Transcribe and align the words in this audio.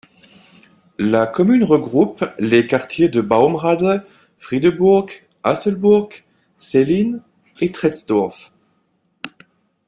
La 0.97 1.27
commune 1.27 1.63
regroupe 1.63 2.25
les 2.39 2.65
quartiers 2.65 3.07
de 3.07 3.21
Baumrade, 3.21 4.03
Friedeburg, 4.39 5.11
Hasselburg, 5.43 6.25
Sellin 6.57 7.19
et 7.59 7.71
Tresdorf. 7.71 8.51